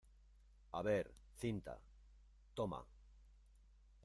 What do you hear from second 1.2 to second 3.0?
cinta. toma.